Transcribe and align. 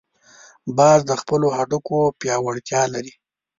باز 0.77 0.99
د 1.09 1.11
خپلو 1.21 1.47
هډوکو 1.57 1.97
پیاوړتیا 2.19 2.81
لري 2.93 3.13